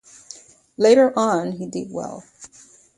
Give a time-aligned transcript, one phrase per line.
[0.77, 2.23] Later on he did well.